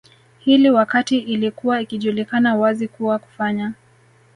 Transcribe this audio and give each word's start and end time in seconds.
hili 0.39 0.69
wakati 0.69 1.17
ilikuwa 1.17 1.81
ikijulikana 1.81 2.55
wazi 2.55 2.87
kuwa 2.87 3.19
kufanya 3.19 3.73